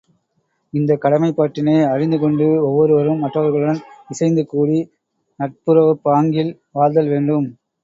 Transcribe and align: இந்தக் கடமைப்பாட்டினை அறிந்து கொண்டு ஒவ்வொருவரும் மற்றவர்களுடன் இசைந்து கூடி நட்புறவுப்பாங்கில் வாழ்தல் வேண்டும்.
இந்தக் 0.73 1.01
கடமைப்பாட்டினை 1.01 1.75
அறிந்து 1.87 2.17
கொண்டு 2.19 2.47
ஒவ்வொருவரும் 2.63 3.19
மற்றவர்களுடன் 3.19 3.83
இசைந்து 4.09 4.45
கூடி 4.47 4.79
நட்புறவுப்பாங்கில் 5.39 6.53
வாழ்தல் 6.71 7.07
வேண்டும். 7.07 7.47